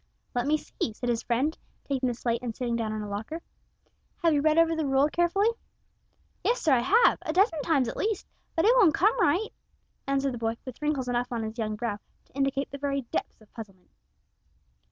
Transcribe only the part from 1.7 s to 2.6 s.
taking the slate and